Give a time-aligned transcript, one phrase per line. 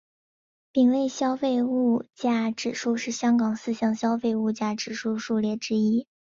[0.71, 6.07] 丙类消费物价指数是香港四项消费物价指数数列之一。